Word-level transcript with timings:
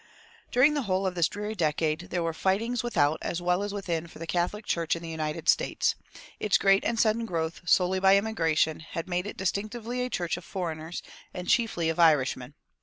[312:1] 0.47 0.51
During 0.51 0.73
the 0.73 0.81
whole 0.81 1.05
of 1.05 1.13
this 1.13 1.27
dreary 1.27 1.53
decade 1.53 1.99
there 2.09 2.23
were 2.23 2.33
"fightings 2.33 2.81
without" 2.81 3.19
as 3.21 3.39
well 3.39 3.61
as 3.61 3.71
within 3.71 4.07
for 4.07 4.17
the 4.17 4.25
Catholic 4.25 4.65
Church 4.65 4.95
in 4.95 5.03
the 5.03 5.09
United 5.11 5.47
States. 5.47 5.93
Its 6.39 6.57
great 6.57 6.83
and 6.83 6.99
sudden 6.99 7.27
growth 7.27 7.61
solely 7.69 7.99
by 7.99 8.17
immigration 8.17 8.79
had 8.79 9.07
made 9.07 9.27
it 9.27 9.37
distinctively 9.37 10.01
a 10.01 10.09
church 10.09 10.37
of 10.37 10.43
foreigners, 10.43 11.03
and 11.35 11.47
chiefly 11.47 11.87
of 11.87 11.99
Irishmen. 11.99 12.55